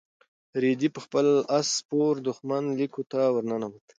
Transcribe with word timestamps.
رېدي 0.63 0.89
په 0.95 0.99
خپل 1.05 1.27
اس 1.57 1.67
سپور 1.79 2.13
د 2.21 2.25
دښمن 2.27 2.63
لیکو 2.79 3.01
ته 3.11 3.19
ورننوت. 3.35 3.85